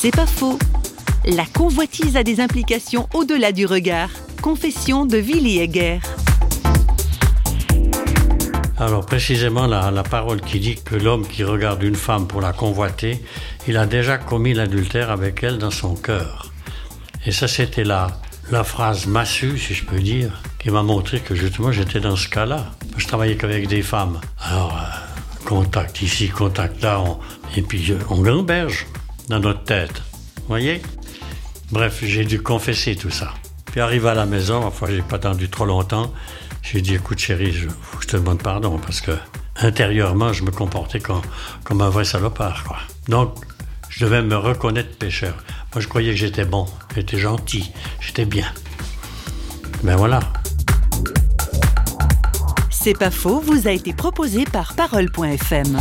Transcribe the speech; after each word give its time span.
C'est 0.00 0.14
pas 0.14 0.26
faux. 0.26 0.56
La 1.24 1.44
convoitise 1.44 2.16
a 2.16 2.22
des 2.22 2.40
implications 2.40 3.08
au-delà 3.14 3.50
du 3.50 3.66
regard. 3.66 4.10
Confession 4.40 5.06
de 5.06 5.18
Willy 5.18 5.58
Egger. 5.58 5.98
Alors 8.78 9.04
précisément 9.04 9.66
la, 9.66 9.90
la 9.90 10.04
parole 10.04 10.40
qui 10.40 10.60
dit 10.60 10.76
que 10.76 10.94
l'homme 10.94 11.26
qui 11.26 11.42
regarde 11.42 11.82
une 11.82 11.96
femme 11.96 12.28
pour 12.28 12.40
la 12.40 12.52
convoiter, 12.52 13.20
il 13.66 13.76
a 13.76 13.86
déjà 13.86 14.18
commis 14.18 14.54
l'adultère 14.54 15.10
avec 15.10 15.42
elle 15.42 15.58
dans 15.58 15.72
son 15.72 15.96
cœur. 15.96 16.52
Et 17.26 17.32
ça 17.32 17.48
c'était 17.48 17.82
la, 17.82 18.06
la 18.52 18.62
phrase 18.62 19.08
massue, 19.08 19.58
si 19.58 19.74
je 19.74 19.84
peux 19.84 19.98
dire, 19.98 20.40
qui 20.60 20.70
m'a 20.70 20.84
montré 20.84 21.18
que 21.18 21.34
justement 21.34 21.72
j'étais 21.72 21.98
dans 21.98 22.14
ce 22.14 22.28
cas-là. 22.28 22.66
Je 22.96 23.06
travaillais 23.08 23.36
qu'avec 23.36 23.66
des 23.66 23.82
femmes. 23.82 24.20
Alors, 24.40 24.78
euh, 24.80 25.44
contact 25.44 26.02
ici, 26.02 26.28
contact 26.28 26.84
là, 26.84 27.02
et 27.56 27.62
puis 27.62 27.90
euh, 27.90 27.98
on 28.10 28.22
gamberge 28.22 28.86
dans 29.28 29.40
notre 29.40 29.64
tête. 29.64 30.02
Vous 30.36 30.48
voyez? 30.48 30.82
Bref, 31.70 32.00
j'ai 32.02 32.24
dû 32.24 32.40
confesser 32.40 32.96
tout 32.96 33.10
ça. 33.10 33.34
Puis 33.66 33.80
arrivé 33.80 34.08
à 34.08 34.14
la 34.14 34.26
maison, 34.26 34.64
enfin 34.64 34.86
j'ai 34.88 35.02
pas 35.02 35.16
attendu 35.16 35.50
trop 35.50 35.66
longtemps, 35.66 36.12
j'ai 36.62 36.80
dit 36.80 36.94
écoute 36.94 37.18
chérie, 37.18 37.52
je, 37.52 37.68
je 38.00 38.06
te 38.06 38.16
demande 38.16 38.42
pardon 38.42 38.78
parce 38.78 39.02
que 39.02 39.12
intérieurement 39.56 40.32
je 40.32 40.42
me 40.42 40.50
comportais 40.50 41.00
comme, 41.00 41.20
comme 41.64 41.82
un 41.82 41.90
vrai 41.90 42.04
salopard. 42.04 42.64
Quoi. 42.64 42.78
Donc 43.08 43.34
je 43.90 44.04
devais 44.04 44.22
me 44.22 44.36
reconnaître 44.36 44.96
pécheur. 44.96 45.34
Moi 45.74 45.82
je 45.82 45.88
croyais 45.88 46.12
que 46.12 46.16
j'étais 46.16 46.46
bon, 46.46 46.66
j'étais 46.94 47.18
gentil, 47.18 47.70
j'étais 48.00 48.24
bien. 48.24 48.46
Ben 49.82 49.96
voilà. 49.96 50.20
C'est 52.70 52.96
pas 52.98 53.10
faux 53.10 53.40
vous 53.40 53.68
a 53.68 53.72
été 53.72 53.92
proposé 53.92 54.44
par 54.44 54.72
Parole.fm. 54.74 55.78